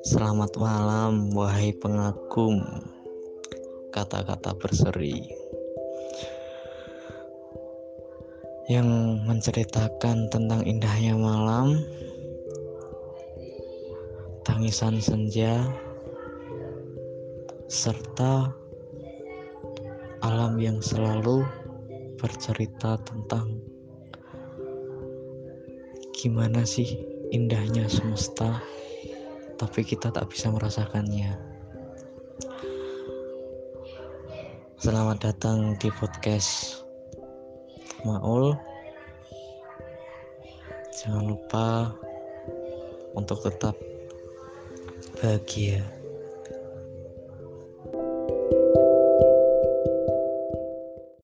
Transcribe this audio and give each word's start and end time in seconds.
Selamat 0.00 0.56
malam, 0.56 1.28
wahai 1.36 1.76
pengagum. 1.76 2.64
Kata-kata 3.92 4.56
berseri 4.56 5.28
yang 8.72 9.20
menceritakan 9.28 10.32
tentang 10.32 10.64
indahnya 10.64 11.20
malam, 11.20 11.76
tangisan 14.48 14.96
senja, 15.04 15.68
serta 17.68 18.56
alam 20.24 20.56
yang 20.56 20.80
selalu 20.80 21.44
bercerita 22.16 22.96
tentang 23.04 23.71
gimana 26.22 26.62
sih 26.62 27.02
indahnya 27.34 27.90
semesta 27.90 28.62
tapi 29.58 29.82
kita 29.82 30.14
tak 30.14 30.30
bisa 30.30 30.54
merasakannya. 30.54 31.34
Selamat 34.78 35.18
datang 35.18 35.74
di 35.82 35.90
podcast 35.90 36.82
Maul. 38.06 38.54
Jangan 40.94 41.26
lupa 41.26 41.90
untuk 43.18 43.42
tetap 43.42 43.74
bahagia. 45.18 46.01